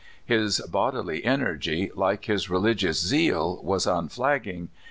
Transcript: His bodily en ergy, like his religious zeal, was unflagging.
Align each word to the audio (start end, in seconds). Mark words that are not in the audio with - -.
His 0.25 0.61
bodily 0.61 1.23
en 1.23 1.41
ergy, 1.41 1.91
like 1.95 2.25
his 2.25 2.49
religious 2.49 2.99
zeal, 2.99 3.59
was 3.61 3.85
unflagging. 3.85 4.69